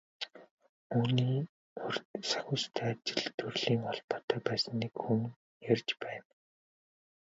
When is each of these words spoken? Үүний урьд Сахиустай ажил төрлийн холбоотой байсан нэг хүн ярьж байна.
Үүний 0.97 1.35
урьд 1.85 2.05
Сахиустай 2.29 2.89
ажил 2.93 3.21
төрлийн 3.39 3.81
холбоотой 3.87 4.39
байсан 4.47 4.73
нэг 4.81 4.93
хүн 5.03 5.21
ярьж 5.73 5.89
байна. 6.03 6.31